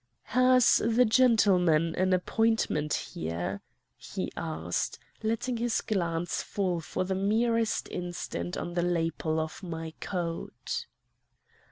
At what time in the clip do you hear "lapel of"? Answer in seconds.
8.81-9.61